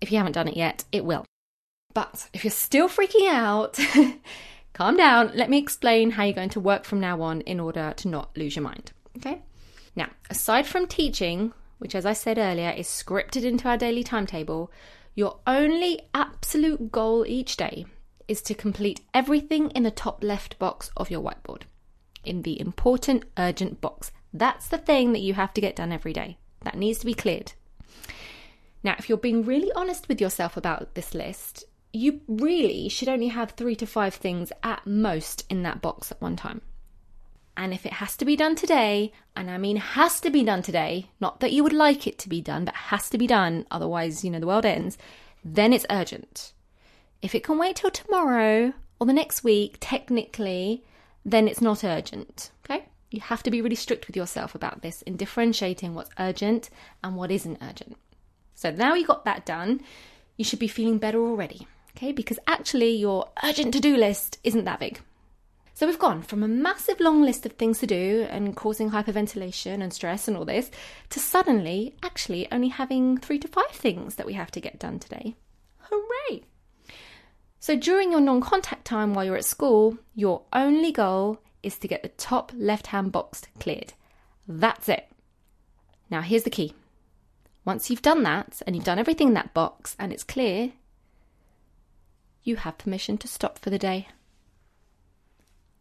If 0.00 0.10
you 0.10 0.18
haven't 0.18 0.32
done 0.32 0.48
it 0.48 0.56
yet, 0.56 0.84
it 0.90 1.04
will. 1.04 1.24
But 1.94 2.28
if 2.32 2.44
you're 2.44 2.50
still 2.50 2.88
freaking 2.88 3.30
out, 3.30 3.78
calm 4.72 4.96
down. 4.96 5.30
Let 5.34 5.48
me 5.48 5.58
explain 5.58 6.10
how 6.10 6.24
you're 6.24 6.34
going 6.34 6.48
to 6.50 6.60
work 6.60 6.84
from 6.84 7.00
now 7.00 7.22
on 7.22 7.40
in 7.42 7.60
order 7.60 7.94
to 7.96 8.08
not 8.08 8.36
lose 8.36 8.56
your 8.56 8.64
mind. 8.64 8.92
Okay? 9.16 9.42
Now, 9.96 10.10
aside 10.28 10.66
from 10.66 10.88
teaching, 10.88 11.52
which 11.78 11.94
as 11.94 12.04
I 12.04 12.12
said 12.12 12.36
earlier 12.36 12.70
is 12.70 12.88
scripted 12.88 13.44
into 13.44 13.68
our 13.68 13.76
daily 13.76 14.02
timetable, 14.02 14.72
your 15.14 15.38
only 15.46 16.00
absolute 16.12 16.90
goal 16.90 17.24
each 17.26 17.56
day 17.56 17.86
is 18.26 18.42
to 18.42 18.54
complete 18.54 19.00
everything 19.12 19.70
in 19.70 19.84
the 19.84 19.90
top 19.90 20.24
left 20.24 20.58
box 20.58 20.90
of 20.96 21.10
your 21.10 21.22
whiteboard, 21.22 21.62
in 22.24 22.42
the 22.42 22.60
important 22.60 23.24
urgent 23.38 23.80
box. 23.80 24.10
That's 24.32 24.66
the 24.66 24.78
thing 24.78 25.12
that 25.12 25.20
you 25.20 25.34
have 25.34 25.54
to 25.54 25.60
get 25.60 25.76
done 25.76 25.92
every 25.92 26.12
day. 26.12 26.38
That 26.62 26.76
needs 26.76 26.98
to 26.98 27.06
be 27.06 27.14
cleared. 27.14 27.52
Now, 28.82 28.96
if 28.98 29.08
you're 29.08 29.18
being 29.18 29.44
really 29.44 29.70
honest 29.76 30.08
with 30.08 30.20
yourself 30.20 30.56
about 30.56 30.94
this 30.94 31.14
list, 31.14 31.64
you 31.94 32.20
really 32.26 32.88
should 32.88 33.08
only 33.08 33.28
have 33.28 33.52
three 33.52 33.76
to 33.76 33.86
five 33.86 34.14
things 34.14 34.50
at 34.62 34.86
most 34.86 35.44
in 35.48 35.62
that 35.62 35.80
box 35.80 36.10
at 36.10 36.20
one 36.20 36.36
time. 36.36 36.60
And 37.56 37.72
if 37.72 37.86
it 37.86 37.94
has 37.94 38.16
to 38.16 38.24
be 38.24 38.34
done 38.34 38.56
today, 38.56 39.12
and 39.36 39.48
I 39.48 39.58
mean 39.58 39.76
has 39.76 40.20
to 40.20 40.30
be 40.30 40.42
done 40.42 40.60
today, 40.62 41.10
not 41.20 41.38
that 41.38 41.52
you 41.52 41.62
would 41.62 41.72
like 41.72 42.06
it 42.06 42.18
to 42.20 42.28
be 42.28 42.40
done, 42.40 42.64
but 42.64 42.74
has 42.74 43.08
to 43.10 43.18
be 43.18 43.28
done, 43.28 43.64
otherwise, 43.70 44.24
you 44.24 44.30
know, 44.30 44.40
the 44.40 44.46
world 44.46 44.66
ends, 44.66 44.98
then 45.44 45.72
it's 45.72 45.86
urgent. 45.88 46.52
If 47.22 47.32
it 47.34 47.44
can 47.44 47.58
wait 47.58 47.76
till 47.76 47.92
tomorrow 47.92 48.72
or 48.98 49.06
the 49.06 49.12
next 49.12 49.44
week, 49.44 49.76
technically, 49.78 50.82
then 51.24 51.46
it's 51.46 51.60
not 51.60 51.84
urgent. 51.84 52.50
Okay? 52.64 52.86
You 53.12 53.20
have 53.20 53.44
to 53.44 53.52
be 53.52 53.62
really 53.62 53.76
strict 53.76 54.08
with 54.08 54.16
yourself 54.16 54.56
about 54.56 54.82
this 54.82 55.02
in 55.02 55.16
differentiating 55.16 55.94
what's 55.94 56.10
urgent 56.18 56.70
and 57.04 57.14
what 57.14 57.30
isn't 57.30 57.62
urgent. 57.62 57.96
So 58.56 58.72
now 58.72 58.94
you 58.94 59.06
got 59.06 59.24
that 59.26 59.46
done, 59.46 59.80
you 60.36 60.44
should 60.44 60.58
be 60.58 60.66
feeling 60.66 60.98
better 60.98 61.20
already. 61.20 61.68
Okay? 61.96 62.12
Because 62.12 62.38
actually, 62.46 62.96
your 62.96 63.28
urgent 63.42 63.72
to 63.74 63.80
do 63.80 63.96
list 63.96 64.38
isn't 64.44 64.64
that 64.64 64.80
big. 64.80 65.00
So 65.76 65.88
we've 65.88 65.98
gone 65.98 66.22
from 66.22 66.44
a 66.44 66.48
massive 66.48 67.00
long 67.00 67.22
list 67.22 67.44
of 67.44 67.52
things 67.52 67.80
to 67.80 67.86
do 67.86 68.28
and 68.30 68.54
causing 68.54 68.90
hyperventilation 68.90 69.82
and 69.82 69.92
stress 69.92 70.28
and 70.28 70.36
all 70.36 70.44
this 70.44 70.70
to 71.10 71.18
suddenly 71.18 71.96
actually 72.00 72.46
only 72.52 72.68
having 72.68 73.18
three 73.18 73.40
to 73.40 73.48
five 73.48 73.72
things 73.72 74.14
that 74.14 74.26
we 74.26 74.34
have 74.34 74.52
to 74.52 74.60
get 74.60 74.78
done 74.78 75.00
today. 75.00 75.34
Hooray! 75.78 76.44
So 77.58 77.76
during 77.76 78.12
your 78.12 78.20
non 78.20 78.40
contact 78.40 78.84
time 78.84 79.14
while 79.14 79.24
you're 79.24 79.36
at 79.36 79.44
school, 79.44 79.98
your 80.14 80.42
only 80.52 80.92
goal 80.92 81.40
is 81.64 81.76
to 81.78 81.88
get 81.88 82.02
the 82.02 82.08
top 82.10 82.52
left 82.54 82.88
hand 82.88 83.10
box 83.10 83.42
cleared. 83.58 83.94
That's 84.46 84.88
it. 84.88 85.08
Now, 86.08 86.20
here's 86.20 86.44
the 86.44 86.50
key. 86.50 86.74
Once 87.64 87.90
you've 87.90 88.02
done 88.02 88.22
that 88.22 88.62
and 88.66 88.76
you've 88.76 88.84
done 88.84 88.98
everything 88.98 89.28
in 89.28 89.34
that 89.34 89.54
box 89.54 89.96
and 89.98 90.12
it's 90.12 90.22
clear, 90.22 90.72
you 92.44 92.56
have 92.56 92.78
permission 92.78 93.18
to 93.18 93.28
stop 93.28 93.58
for 93.58 93.70
the 93.70 93.78
day. 93.78 94.08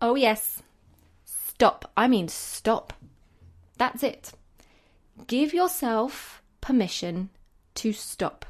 Oh, 0.02 0.16
yes. 0.16 0.64
Stop. 1.26 1.92
I 1.96 2.08
mean, 2.08 2.28
stop. 2.28 2.94
That's 3.78 4.04
it. 4.04 4.32
Give 5.28 5.54
yourself 5.54 6.42
permission 6.62 7.30
to 7.76 7.94
stop. 7.94 8.46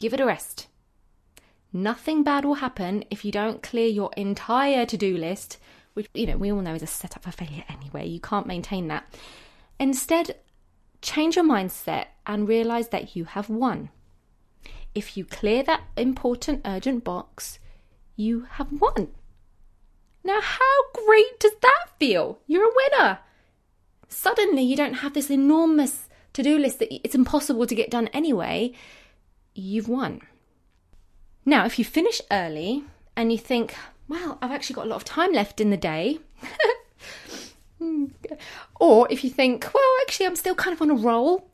Give 0.00 0.12
it 0.12 0.20
a 0.20 0.26
rest. 0.26 0.66
Nothing 1.72 2.22
bad 2.22 2.44
will 2.44 2.54
happen 2.54 3.04
if 3.10 3.24
you 3.24 3.32
don't 3.32 3.62
clear 3.62 3.88
your 3.88 4.10
entire 4.16 4.86
to 4.86 4.96
do 4.96 5.16
list, 5.16 5.58
which, 5.94 6.08
you 6.14 6.26
know, 6.26 6.36
we 6.36 6.52
all 6.52 6.60
know 6.60 6.74
is 6.74 6.82
a 6.82 6.86
setup 6.86 7.24
for 7.24 7.30
failure 7.30 7.64
anyway. 7.68 8.06
You 8.06 8.20
can't 8.20 8.46
maintain 8.46 8.88
that. 8.88 9.06
Instead, 9.78 10.36
change 11.02 11.36
your 11.36 11.44
mindset 11.44 12.06
and 12.26 12.48
realize 12.48 12.88
that 12.88 13.16
you 13.16 13.24
have 13.24 13.50
won. 13.50 13.90
If 14.94 15.16
you 15.16 15.24
clear 15.24 15.62
that 15.64 15.82
important 15.96 16.62
urgent 16.64 17.02
box, 17.04 17.58
you 18.16 18.46
have 18.52 18.68
won. 18.70 19.08
Now, 20.22 20.40
how 20.40 20.90
great 20.92 21.38
does 21.40 21.52
that 21.60 21.86
feel? 21.98 22.38
You're 22.46 22.68
a 22.68 22.74
winner. 22.74 23.18
Suddenly, 24.08 24.62
you 24.62 24.76
don't 24.76 24.94
have 24.94 25.14
this 25.14 25.30
enormous 25.30 26.08
to 26.32 26.42
do 26.42 26.58
list 26.58 26.78
that 26.78 26.92
it's 26.92 27.14
impossible 27.14 27.66
to 27.66 27.74
get 27.74 27.90
done 27.90 28.08
anyway. 28.08 28.72
You've 29.54 29.88
won. 29.88 30.20
Now, 31.44 31.66
if 31.66 31.78
you 31.78 31.84
finish 31.84 32.20
early 32.30 32.84
and 33.16 33.30
you 33.32 33.38
think, 33.38 33.74
well, 34.08 34.38
I've 34.40 34.50
actually 34.50 34.74
got 34.74 34.86
a 34.86 34.88
lot 34.88 34.96
of 34.96 35.04
time 35.04 35.32
left 35.32 35.60
in 35.60 35.70
the 35.70 35.76
day. 35.76 36.18
Hmm. 37.80 38.04
or 38.78 39.08
if 39.10 39.24
you 39.24 39.30
think, 39.30 39.68
well, 39.74 39.84
actually, 40.02 40.26
I'm 40.26 40.36
still 40.36 40.54
kind 40.54 40.72
of 40.72 40.80
on 40.80 40.90
a 40.90 40.94
roll. 40.94 41.50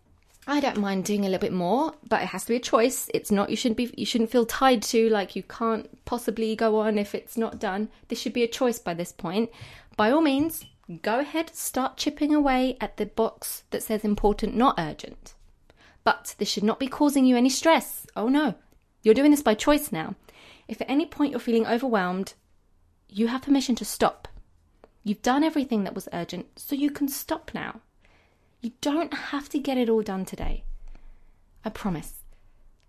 I 0.51 0.59
don't 0.59 0.79
mind 0.79 1.05
doing 1.05 1.25
a 1.25 1.29
little 1.29 1.39
bit 1.39 1.53
more, 1.53 1.95
but 2.09 2.23
it 2.23 2.31
has 2.31 2.43
to 2.43 2.49
be 2.49 2.57
a 2.57 2.61
choice. 2.61 3.09
It's 3.15 3.31
not 3.31 3.51
you 3.51 3.57
shouldn't 3.57 3.77
be 3.77 3.95
you 3.97 4.05
shouldn't 4.05 4.33
feel 4.33 4.45
tied 4.45 4.83
to 4.83 5.09
like 5.09 5.37
you 5.37 5.45
can't 5.45 6.05
possibly 6.05 6.57
go 6.57 6.81
on 6.81 6.99
if 6.99 7.15
it's 7.15 7.37
not 7.37 7.61
done. 7.61 7.89
This 8.09 8.21
should 8.21 8.33
be 8.33 8.43
a 8.43 8.49
choice 8.49 8.81
by 8.81 8.95
this 8.95 9.13
point. 9.13 9.51
By 9.97 10.11
all 10.11 10.21
means, 10.21 10.65
go 11.03 11.21
ahead, 11.21 11.55
start 11.55 11.97
chipping 11.97 12.35
away 12.35 12.77
at 12.81 12.97
the 12.97 13.07
box 13.07 13.63
that 13.71 13.85
says 13.85 14.05
important, 14.05 14.57
not 14.57 14.75
urgent. 14.77 15.35
But 16.03 16.35
this 16.39 16.51
should 16.51 16.65
not 16.65 16.81
be 16.81 16.89
causing 16.89 17.25
you 17.25 17.37
any 17.37 17.49
stress. 17.49 18.05
Oh 18.17 18.29
no, 18.29 18.57
you're 19.05 19.15
doing 19.15 19.31
this 19.31 19.45
by 19.45 19.55
choice 19.55 19.93
now. 19.93 20.17
If 20.67 20.81
at 20.81 20.91
any 20.91 21.07
point 21.07 21.31
you're 21.31 21.39
feeling 21.39 21.69
overwhelmed, 21.69 22.35
you 23.09 23.29
have 23.29 23.43
permission 23.43 23.77
to 23.77 23.85
stop. 23.85 24.27
You've 25.05 25.23
done 25.23 25.45
everything 25.45 25.85
that 25.85 25.95
was 25.95 26.09
urgent, 26.13 26.47
so 26.59 26.75
you 26.75 26.91
can 26.91 27.07
stop 27.07 27.53
now. 27.55 27.83
You 28.61 28.73
don't 28.81 29.13
have 29.15 29.49
to 29.51 29.59
get 29.59 29.79
it 29.79 29.89
all 29.89 30.03
done 30.03 30.25
today. 30.25 30.65
I 31.65 31.71
promise. 31.71 32.25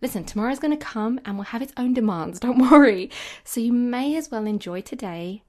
Listen, 0.01 0.25
tomorrow's 0.25 0.59
going 0.59 0.77
to 0.77 0.85
come 0.85 1.19
and 1.25 1.37
will 1.37 1.45
have 1.45 1.61
its 1.61 1.73
own 1.77 1.93
demands, 1.93 2.39
don't 2.41 2.69
worry. 2.71 3.09
So 3.43 3.61
you 3.61 3.71
may 3.71 4.15
as 4.15 4.31
well 4.31 4.45
enjoy 4.45 4.81
today 4.81 5.43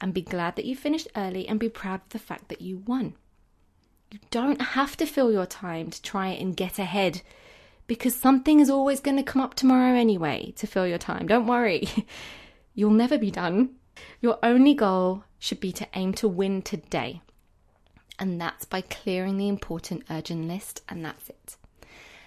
and 0.00 0.14
be 0.14 0.22
glad 0.22 0.56
that 0.56 0.64
you 0.64 0.74
finished 0.74 1.08
early 1.14 1.46
and 1.46 1.60
be 1.60 1.68
proud 1.68 2.00
of 2.02 2.08
the 2.08 2.18
fact 2.18 2.48
that 2.48 2.60
you 2.62 2.78
won. 2.86 3.14
You 4.10 4.18
don't 4.30 4.60
have 4.60 4.96
to 4.96 5.06
fill 5.06 5.30
your 5.30 5.46
time 5.46 5.90
to 5.90 6.02
try 6.02 6.28
and 6.28 6.56
get 6.56 6.78
ahead 6.78 7.22
because 7.86 8.14
something 8.14 8.58
is 8.58 8.70
always 8.70 9.00
going 9.00 9.18
to 9.18 9.22
come 9.22 9.42
up 9.42 9.54
tomorrow 9.54 9.94
anyway 9.94 10.52
to 10.56 10.66
fill 10.66 10.86
your 10.86 10.98
time. 10.98 11.26
Don't 11.26 11.46
worry. 11.46 11.88
You'll 12.74 12.90
never 12.90 13.18
be 13.18 13.30
done. 13.30 13.70
Your 14.20 14.38
only 14.42 14.74
goal 14.74 15.24
should 15.38 15.60
be 15.60 15.70
to 15.72 15.86
aim 15.94 16.12
to 16.14 16.26
win 16.26 16.62
today. 16.62 17.20
And 18.20 18.40
that's 18.40 18.66
by 18.66 18.82
clearing 18.82 19.38
the 19.38 19.48
important 19.48 20.04
urgent 20.10 20.46
list, 20.46 20.82
and 20.88 21.04
that's 21.04 21.30
it. 21.30 21.56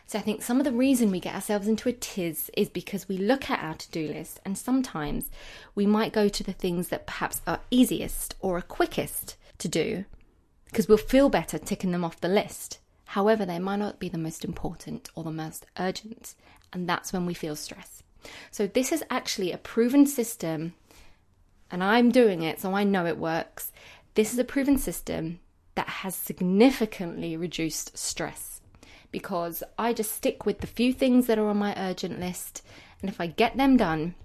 So 0.07 0.19
I 0.19 0.21
think 0.21 0.41
some 0.41 0.59
of 0.59 0.65
the 0.65 0.71
reason 0.71 1.11
we 1.11 1.19
get 1.19 1.35
ourselves 1.35 1.67
into 1.67 1.87
a 1.87 1.93
tiz 1.93 2.51
is 2.57 2.69
because 2.69 3.07
we 3.07 3.17
look 3.17 3.49
at 3.49 3.63
our 3.63 3.75
to 3.75 3.91
do 3.91 4.07
list 4.07 4.39
and 4.45 4.57
sometimes 4.57 5.31
we 5.75 5.85
might 5.85 6.13
go 6.13 6.27
to 6.27 6.43
the 6.43 6.53
things 6.53 6.89
that 6.89 7.07
perhaps 7.07 7.41
are 7.47 7.61
easiest 7.71 8.35
or 8.39 8.57
are 8.57 8.61
quickest 8.61 9.37
to 9.59 9.67
do 9.67 10.05
because 10.65 10.87
we'll 10.87 10.97
feel 10.97 11.29
better 11.29 11.57
ticking 11.57 11.91
them 11.91 12.03
off 12.03 12.19
the 12.19 12.27
list. 12.27 12.79
However, 13.05 13.45
they 13.45 13.59
might 13.59 13.77
not 13.77 13.99
be 13.99 14.09
the 14.09 14.17
most 14.17 14.43
important 14.43 15.09
or 15.15 15.23
the 15.23 15.31
most 15.31 15.65
urgent, 15.79 16.35
and 16.71 16.89
that's 16.89 17.13
when 17.13 17.25
we 17.25 17.33
feel 17.33 17.55
stress. 17.55 18.01
So, 18.49 18.65
this 18.65 18.91
is 18.91 19.03
actually 19.09 19.51
a 19.51 19.57
proven 19.57 20.07
system, 20.07 20.73
and 21.69 21.83
I'm 21.83 22.09
doing 22.09 22.41
it, 22.41 22.59
so 22.59 22.73
I 22.73 22.83
know 22.83 23.05
it 23.05 23.17
works. 23.17 23.71
This 24.15 24.33
is 24.33 24.39
a 24.39 24.43
proven 24.43 24.79
system 24.79 25.39
that 25.75 25.87
has 25.87 26.15
significantly 26.15 27.35
reduced 27.35 27.97
stress 27.97 28.61
because 29.13 29.63
I 29.77 29.93
just 29.93 30.11
stick 30.11 30.45
with 30.45 30.59
the 30.59 30.67
few 30.67 30.91
things 30.91 31.27
that 31.27 31.37
are 31.37 31.47
on 31.47 31.57
my 31.57 31.73
urgent 31.77 32.19
list, 32.19 32.63
and 32.99 33.09
if 33.09 33.21
I 33.21 33.27
get 33.27 33.55
them 33.55 33.77
done, 33.77 34.15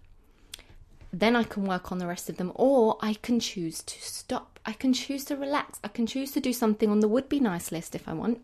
then 1.12 1.37
I 1.37 1.45
can 1.45 1.64
work 1.64 1.93
on 1.93 1.99
the 1.99 2.07
rest 2.07 2.28
of 2.28 2.38
them, 2.38 2.52
or 2.55 2.97
I 3.00 3.14
can 3.14 3.38
choose 3.38 3.83
to 3.83 4.00
stop. 4.00 4.59
I 4.64 4.73
can 4.73 4.93
choose 4.93 5.25
to 5.26 5.37
relax. 5.37 5.78
I 5.85 5.88
can 5.88 6.07
choose 6.07 6.33
to 6.33 6.40
do 6.40 6.52
something 6.52 6.90
on 6.90 7.00
the 7.00 7.09
would 7.09 7.28
be 7.28 7.38
nice 7.38 7.71
list 7.71 7.95
if 7.95 8.09
I 8.09 8.14
want. 8.14 8.40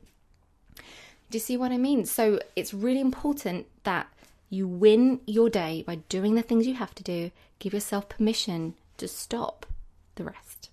Do 0.77 0.83
you 1.33 1.41
see 1.41 1.57
what 1.57 1.73
I 1.73 1.79
mean? 1.79 2.05
So 2.05 2.39
it's 2.55 2.75
really 2.75 3.01
important 3.01 3.67
that 3.85 4.07
you 4.51 4.69
win 4.69 5.21
your 5.27 5.49
day 5.49 5.83
by 5.87 5.97
doing 6.09 6.35
the 6.35 6.43
things 6.43 6.67
you 6.67 6.75
have 6.75 6.95
to 6.97 7.03
do. 7.03 7.31
Give 7.59 7.73
yourself 7.73 8.09
permission 8.09 8.75
to 8.99 9.09
stop 9.09 9.67
the 10.17 10.25
rest. 10.25 10.64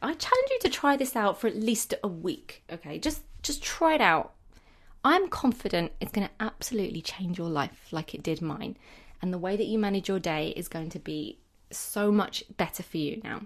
I 0.00 0.14
challenge 0.14 0.50
you 0.50 0.58
to 0.60 0.68
try 0.68 0.96
this 0.96 1.16
out 1.16 1.40
for 1.40 1.46
at 1.46 1.56
least 1.56 1.94
a 2.02 2.08
week, 2.08 2.62
okay? 2.70 2.98
Just 2.98 3.22
just 3.42 3.62
try 3.62 3.94
it 3.94 4.00
out. 4.00 4.34
I'm 5.04 5.28
confident 5.28 5.92
it's 6.00 6.12
going 6.12 6.26
to 6.26 6.44
absolutely 6.44 7.00
change 7.00 7.38
your 7.38 7.48
life 7.48 7.88
like 7.92 8.14
it 8.14 8.22
did 8.22 8.42
mine. 8.42 8.76
And 9.22 9.32
the 9.32 9.38
way 9.38 9.56
that 9.56 9.66
you 9.66 9.78
manage 9.78 10.08
your 10.08 10.18
day 10.18 10.52
is 10.56 10.68
going 10.68 10.90
to 10.90 10.98
be 10.98 11.38
so 11.70 12.10
much 12.10 12.44
better 12.56 12.82
for 12.82 12.98
you 12.98 13.20
now. 13.22 13.42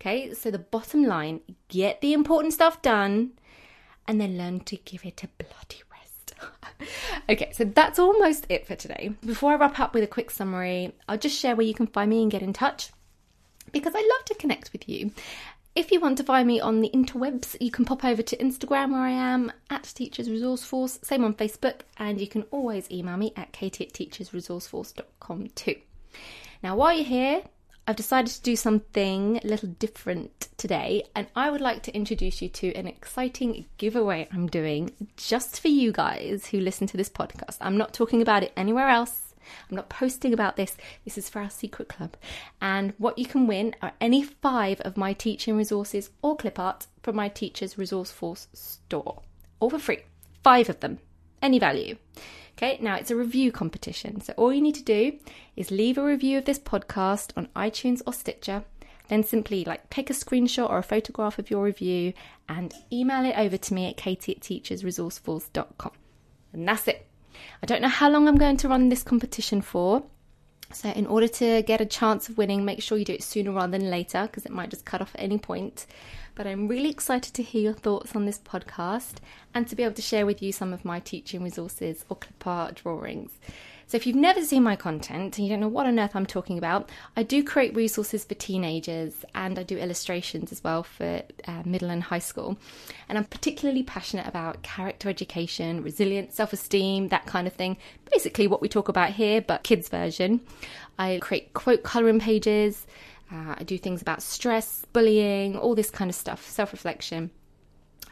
Okay, 0.00 0.34
so 0.34 0.50
the 0.50 0.58
bottom 0.58 1.04
line 1.04 1.40
get 1.68 2.00
the 2.00 2.12
important 2.12 2.52
stuff 2.52 2.82
done 2.82 3.32
and 4.06 4.20
then 4.20 4.36
learn 4.36 4.60
to 4.60 4.76
give 4.76 5.04
it 5.04 5.22
a 5.22 5.28
bloody 5.28 5.82
rest. 5.90 6.34
okay, 7.28 7.50
so 7.52 7.64
that's 7.64 7.98
almost 7.98 8.46
it 8.48 8.66
for 8.66 8.74
today. 8.74 9.12
Before 9.24 9.52
I 9.52 9.56
wrap 9.56 9.78
up 9.78 9.94
with 9.94 10.04
a 10.04 10.08
quick 10.08 10.30
summary, 10.30 10.92
I'll 11.08 11.18
just 11.18 11.38
share 11.38 11.56
where 11.56 11.66
you 11.66 11.74
can 11.74 11.86
find 11.86 12.10
me 12.10 12.22
and 12.22 12.30
get 12.30 12.42
in 12.42 12.52
touch 12.52 12.90
because 13.72 13.94
I 13.94 14.00
love 14.00 14.24
to 14.26 14.34
connect 14.34 14.72
with 14.72 14.88
you. 14.88 15.10
If 15.74 15.90
you 15.90 15.98
want 15.98 16.18
to 16.18 16.24
find 16.24 16.46
me 16.46 16.60
on 16.60 16.80
the 16.80 16.90
interwebs, 16.94 17.56
you 17.60 17.72
can 17.72 17.84
pop 17.84 18.04
over 18.04 18.22
to 18.22 18.36
Instagram 18.36 18.92
where 18.92 19.00
I 19.00 19.10
am 19.10 19.52
at 19.70 19.82
Teachers 19.82 20.30
Resource 20.30 20.62
Force, 20.62 21.00
same 21.02 21.24
on 21.24 21.34
Facebook, 21.34 21.80
and 21.96 22.20
you 22.20 22.28
can 22.28 22.42
always 22.52 22.88
email 22.92 23.16
me 23.16 23.32
at 23.36 23.50
katie 23.50 23.86
at 23.86 23.92
teachersresourceforce.com 23.92 25.48
too. 25.56 25.74
Now, 26.62 26.76
while 26.76 26.94
you're 26.94 27.04
here, 27.04 27.42
I've 27.88 27.96
decided 27.96 28.32
to 28.32 28.42
do 28.42 28.54
something 28.54 29.40
a 29.42 29.46
little 29.46 29.68
different 29.68 30.48
today, 30.56 31.04
and 31.14 31.26
I 31.34 31.50
would 31.50 31.60
like 31.60 31.82
to 31.82 31.94
introduce 31.94 32.40
you 32.40 32.48
to 32.50 32.72
an 32.74 32.86
exciting 32.86 33.66
giveaway 33.76 34.28
I'm 34.32 34.46
doing 34.46 34.92
just 35.16 35.60
for 35.60 35.68
you 35.68 35.90
guys 35.90 36.46
who 36.46 36.60
listen 36.60 36.86
to 36.86 36.96
this 36.96 37.10
podcast. 37.10 37.56
I'm 37.60 37.76
not 37.76 37.92
talking 37.92 38.22
about 38.22 38.44
it 38.44 38.52
anywhere 38.56 38.88
else. 38.88 39.23
I'm 39.68 39.76
not 39.76 39.88
posting 39.88 40.32
about 40.32 40.56
this. 40.56 40.76
This 41.04 41.18
is 41.18 41.28
for 41.28 41.40
our 41.40 41.50
secret 41.50 41.88
club. 41.88 42.16
And 42.60 42.94
what 42.98 43.18
you 43.18 43.26
can 43.26 43.46
win 43.46 43.74
are 43.82 43.92
any 44.00 44.22
five 44.22 44.80
of 44.82 44.96
my 44.96 45.12
teaching 45.12 45.56
resources 45.56 46.10
or 46.22 46.36
clip 46.36 46.58
art 46.58 46.86
from 47.02 47.16
my 47.16 47.28
Teachers 47.28 47.78
Resource 47.78 48.10
Force 48.10 48.48
store, 48.52 49.22
all 49.60 49.70
for 49.70 49.78
free. 49.78 50.00
Five 50.42 50.68
of 50.68 50.80
them, 50.80 50.98
any 51.42 51.58
value. 51.58 51.96
Okay, 52.56 52.78
now 52.80 52.94
it's 52.94 53.10
a 53.10 53.16
review 53.16 53.50
competition. 53.50 54.20
So 54.20 54.32
all 54.36 54.52
you 54.52 54.60
need 54.60 54.76
to 54.76 54.82
do 54.82 55.18
is 55.56 55.70
leave 55.70 55.98
a 55.98 56.04
review 56.04 56.38
of 56.38 56.44
this 56.44 56.58
podcast 56.58 57.32
on 57.36 57.48
iTunes 57.56 58.00
or 58.06 58.12
Stitcher. 58.12 58.64
Then 59.08 59.22
simply 59.22 59.64
like 59.64 59.90
take 59.90 60.08
a 60.08 60.14
screenshot 60.14 60.70
or 60.70 60.78
a 60.78 60.82
photograph 60.82 61.38
of 61.38 61.50
your 61.50 61.64
review 61.64 62.14
and 62.48 62.72
email 62.92 63.24
it 63.24 63.36
over 63.36 63.56
to 63.56 63.74
me 63.74 63.86
at 63.88 63.96
katie 63.96 64.36
at 64.36 64.40
teachersresourceforce.com. 64.40 65.92
And 66.52 66.68
that's 66.68 66.88
it. 66.88 67.06
I 67.62 67.66
don't 67.66 67.82
know 67.82 67.88
how 67.88 68.10
long 68.10 68.28
I'm 68.28 68.36
going 68.36 68.56
to 68.58 68.68
run 68.68 68.88
this 68.88 69.02
competition 69.02 69.60
for. 69.60 70.04
So, 70.72 70.88
in 70.88 71.06
order 71.06 71.28
to 71.28 71.62
get 71.62 71.80
a 71.80 71.86
chance 71.86 72.28
of 72.28 72.36
winning, 72.36 72.64
make 72.64 72.82
sure 72.82 72.98
you 72.98 73.04
do 73.04 73.12
it 73.12 73.22
sooner 73.22 73.52
rather 73.52 73.78
than 73.78 73.90
later 73.90 74.22
because 74.22 74.44
it 74.44 74.50
might 74.50 74.70
just 74.70 74.84
cut 74.84 75.00
off 75.00 75.14
at 75.14 75.20
any 75.20 75.38
point. 75.38 75.86
But 76.34 76.48
I'm 76.48 76.66
really 76.66 76.90
excited 76.90 77.32
to 77.34 77.42
hear 77.44 77.62
your 77.62 77.74
thoughts 77.74 78.16
on 78.16 78.26
this 78.26 78.38
podcast 78.38 79.14
and 79.54 79.68
to 79.68 79.76
be 79.76 79.84
able 79.84 79.94
to 79.94 80.02
share 80.02 80.26
with 80.26 80.42
you 80.42 80.50
some 80.52 80.72
of 80.72 80.84
my 80.84 80.98
teaching 80.98 81.44
resources 81.44 82.04
or 82.08 82.16
clip 82.16 82.44
art 82.46 82.74
drawings. 82.82 83.30
So, 83.86 83.96
if 83.96 84.06
you've 84.06 84.16
never 84.16 84.42
seen 84.42 84.62
my 84.62 84.76
content 84.76 85.38
and 85.38 85.46
you 85.46 85.52
don't 85.52 85.60
know 85.60 85.68
what 85.68 85.86
on 85.86 85.98
earth 85.98 86.16
I'm 86.16 86.26
talking 86.26 86.58
about, 86.58 86.90
I 87.16 87.22
do 87.22 87.44
create 87.44 87.74
resources 87.74 88.24
for 88.24 88.34
teenagers 88.34 89.24
and 89.34 89.58
I 89.58 89.62
do 89.62 89.76
illustrations 89.76 90.52
as 90.52 90.62
well 90.64 90.82
for 90.82 91.22
uh, 91.46 91.62
middle 91.64 91.90
and 91.90 92.02
high 92.02 92.18
school. 92.18 92.56
And 93.08 93.18
I'm 93.18 93.24
particularly 93.24 93.82
passionate 93.82 94.26
about 94.26 94.62
character 94.62 95.08
education, 95.08 95.82
resilience, 95.82 96.34
self 96.34 96.52
esteem, 96.52 97.08
that 97.08 97.26
kind 97.26 97.46
of 97.46 97.52
thing. 97.52 97.76
Basically, 98.10 98.46
what 98.46 98.62
we 98.62 98.68
talk 98.68 98.88
about 98.88 99.10
here, 99.10 99.40
but 99.40 99.62
kids' 99.64 99.88
version. 99.88 100.40
I 100.98 101.18
create 101.20 101.52
quote 101.54 101.82
colouring 101.82 102.20
pages. 102.20 102.86
Uh, 103.32 103.54
I 103.58 103.64
do 103.64 103.78
things 103.78 104.02
about 104.02 104.22
stress, 104.22 104.84
bullying, 104.92 105.56
all 105.56 105.74
this 105.74 105.90
kind 105.90 106.10
of 106.10 106.14
stuff, 106.14 106.48
self 106.48 106.72
reflection. 106.72 107.30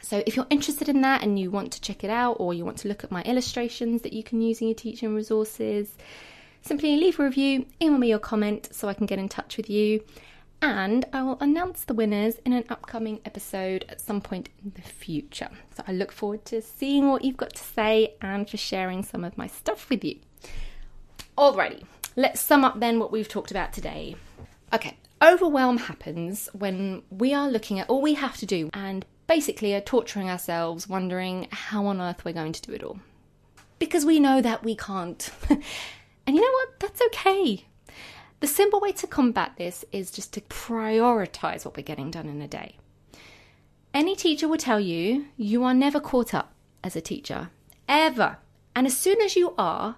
So, 0.00 0.22
if 0.26 0.36
you're 0.36 0.46
interested 0.50 0.88
in 0.88 1.00
that 1.02 1.22
and 1.22 1.38
you 1.38 1.50
want 1.50 1.72
to 1.72 1.80
check 1.80 2.04
it 2.04 2.10
out, 2.10 2.36
or 2.40 2.54
you 2.54 2.64
want 2.64 2.78
to 2.78 2.88
look 2.88 3.04
at 3.04 3.10
my 3.10 3.22
illustrations 3.22 4.02
that 4.02 4.12
you 4.12 4.22
can 4.22 4.40
use 4.40 4.60
in 4.60 4.68
your 4.68 4.74
teaching 4.74 5.14
resources, 5.14 5.96
simply 6.62 6.96
leave 6.96 7.18
a 7.18 7.24
review, 7.24 7.66
email 7.80 7.98
me 7.98 8.08
your 8.08 8.18
comment 8.18 8.68
so 8.72 8.88
I 8.88 8.94
can 8.94 9.06
get 9.06 9.18
in 9.18 9.28
touch 9.28 9.56
with 9.56 9.70
you. 9.70 10.02
And 10.60 11.04
I 11.12 11.22
will 11.22 11.38
announce 11.40 11.84
the 11.84 11.94
winners 11.94 12.36
in 12.46 12.52
an 12.52 12.64
upcoming 12.68 13.20
episode 13.24 13.84
at 13.88 14.00
some 14.00 14.20
point 14.20 14.48
in 14.62 14.72
the 14.76 14.82
future. 14.82 15.48
So, 15.76 15.82
I 15.86 15.92
look 15.92 16.12
forward 16.12 16.44
to 16.46 16.62
seeing 16.62 17.08
what 17.08 17.24
you've 17.24 17.36
got 17.36 17.54
to 17.54 17.64
say 17.64 18.14
and 18.20 18.48
for 18.48 18.56
sharing 18.56 19.02
some 19.02 19.24
of 19.24 19.36
my 19.38 19.46
stuff 19.46 19.88
with 19.88 20.04
you. 20.04 20.18
Alrighty, 21.38 21.84
let's 22.16 22.40
sum 22.40 22.64
up 22.64 22.80
then 22.80 22.98
what 22.98 23.10
we've 23.10 23.28
talked 23.28 23.50
about 23.50 23.72
today. 23.72 24.16
Okay, 24.74 24.96
overwhelm 25.22 25.78
happens 25.78 26.48
when 26.52 27.02
we 27.10 27.32
are 27.32 27.48
looking 27.48 27.78
at 27.78 27.88
all 27.88 28.02
we 28.02 28.14
have 28.14 28.36
to 28.38 28.46
do 28.46 28.68
and 28.74 29.04
basically 29.32 29.72
are 29.74 29.80
torturing 29.80 30.28
ourselves, 30.28 30.86
wondering 30.86 31.48
how 31.50 31.86
on 31.86 32.02
earth 32.02 32.22
we're 32.22 32.34
going 32.34 32.52
to 32.52 32.60
do 32.60 32.72
it 32.72 32.82
all. 32.82 32.98
Because 33.78 34.04
we 34.04 34.20
know 34.20 34.42
that 34.42 34.62
we 34.62 34.76
can't. 34.76 35.30
and 35.48 36.36
you 36.36 36.42
know 36.42 36.52
what? 36.52 36.78
That's 36.78 37.00
okay. 37.06 37.64
The 38.40 38.46
simple 38.46 38.78
way 38.78 38.92
to 38.92 39.06
combat 39.06 39.52
this 39.56 39.86
is 39.90 40.10
just 40.10 40.34
to 40.34 40.42
prioritize 40.42 41.64
what 41.64 41.78
we're 41.78 41.82
getting 41.82 42.10
done 42.10 42.28
in 42.28 42.42
a 42.42 42.46
day. 42.46 42.76
Any 43.94 44.16
teacher 44.16 44.48
will 44.48 44.58
tell 44.58 44.78
you 44.78 45.24
you 45.38 45.64
are 45.64 45.72
never 45.72 45.98
caught 45.98 46.34
up 46.34 46.52
as 46.84 46.94
a 46.94 47.00
teacher, 47.00 47.48
ever. 47.88 48.36
And 48.76 48.86
as 48.86 48.98
soon 48.98 49.22
as 49.22 49.34
you 49.34 49.54
are, 49.56 49.96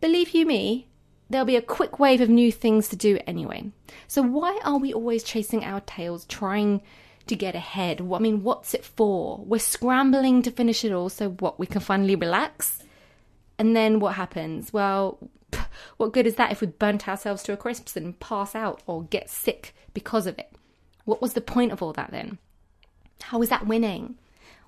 believe 0.00 0.30
you 0.30 0.44
me, 0.44 0.88
there'll 1.30 1.46
be 1.46 1.54
a 1.54 1.62
quick 1.62 2.00
wave 2.00 2.20
of 2.20 2.28
new 2.28 2.50
things 2.50 2.88
to 2.88 2.96
do 2.96 3.20
anyway. 3.24 3.70
So 4.08 4.20
why 4.20 4.58
are 4.64 4.78
we 4.78 4.92
always 4.92 5.22
chasing 5.22 5.62
our 5.62 5.80
tails, 5.82 6.24
trying 6.24 6.82
to 7.28 7.36
get 7.36 7.54
ahead. 7.54 8.00
I 8.00 8.18
mean, 8.18 8.42
what's 8.42 8.74
it 8.74 8.84
for? 8.84 9.38
We're 9.44 9.58
scrambling 9.58 10.42
to 10.42 10.50
finish 10.50 10.84
it 10.84 10.92
all 10.92 11.08
so 11.08 11.30
what 11.30 11.58
we 11.58 11.66
can 11.66 11.80
finally 11.80 12.16
relax. 12.16 12.82
And 13.58 13.74
then 13.74 14.00
what 14.00 14.14
happens? 14.14 14.72
Well, 14.72 15.18
what 15.96 16.12
good 16.12 16.26
is 16.26 16.36
that 16.36 16.52
if 16.52 16.60
we 16.60 16.66
burnt 16.66 17.08
ourselves 17.08 17.42
to 17.44 17.52
a 17.52 17.56
crisp 17.56 17.94
and 17.96 18.18
pass 18.20 18.54
out 18.54 18.82
or 18.86 19.04
get 19.04 19.30
sick 19.30 19.74
because 19.94 20.26
of 20.26 20.38
it? 20.38 20.52
What 21.04 21.22
was 21.22 21.32
the 21.32 21.40
point 21.40 21.72
of 21.72 21.82
all 21.82 21.92
that 21.94 22.10
then? 22.10 22.38
How 23.22 23.42
is 23.42 23.48
that 23.48 23.66
winning? 23.66 24.16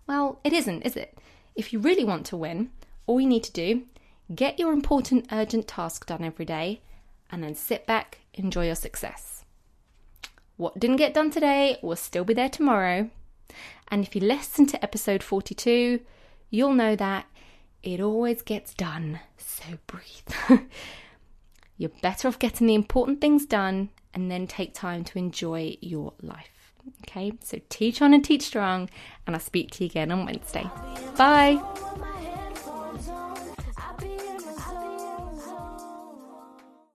Well, 0.07 0.41
it 0.43 0.53
isn't, 0.53 0.83
is 0.83 0.97
it? 0.97 1.17
If 1.55 1.73
you 1.73 1.79
really 1.79 2.05
want 2.05 2.27
to 2.27 2.37
win, 2.37 2.71
all 3.07 3.21
you 3.21 3.29
need 3.29 3.45
to 3.45 3.53
do, 3.53 3.83
get 4.35 4.59
your 4.59 4.73
important 4.73 5.27
urgent 5.31 5.69
task 5.69 6.07
done 6.07 6.25
every 6.25 6.45
day, 6.45 6.81
and 7.31 7.43
then 7.43 7.55
sit 7.55 7.87
back, 7.87 8.19
enjoy 8.35 8.67
your 8.67 8.75
success. 8.75 9.40
What 10.61 10.79
didn't 10.79 10.97
get 10.97 11.15
done 11.15 11.31
today 11.31 11.79
will 11.81 11.97
still 11.97 12.23
be 12.23 12.35
there 12.35 12.51
tomorrow. 12.51 13.09
And 13.89 14.05
if 14.05 14.15
you 14.15 14.21
listen 14.21 14.67
to 14.67 14.85
episode 14.85 15.23
42, 15.23 16.01
you'll 16.51 16.75
know 16.75 16.95
that 16.97 17.25
it 17.83 17.99
always 17.99 18.43
gets 18.43 18.75
done. 18.75 19.21
So 19.39 19.65
breathe. 19.87 20.61
You're 21.79 21.91
better 22.03 22.29
off 22.29 22.39
getting 22.39 22.67
the 22.67 22.75
important 22.75 23.23
things 23.23 23.47
done 23.47 23.89
and 24.13 24.31
then 24.31 24.47
take 24.47 24.75
time 24.75 25.03
to 25.05 25.19
enjoy 25.19 25.79
your 25.81 26.13
life. 26.21 26.75
Okay, 27.09 27.33
so 27.43 27.59
teach 27.71 28.03
on 28.03 28.13
and 28.13 28.23
teach 28.23 28.43
strong, 28.43 28.91
and 29.27 29.35
I'll 29.35 29.41
speak 29.41 29.71
to 29.73 29.85
you 29.85 29.89
again 29.89 30.13
on 30.13 30.27
Wednesday. 30.27 30.69
Bye. 31.17 31.59